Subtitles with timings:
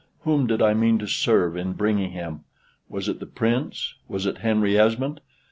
[0.21, 2.43] Whom did I mean to serve in bringing him?
[2.89, 3.93] Was it the Prince?
[4.07, 5.21] was it Henry Esmond?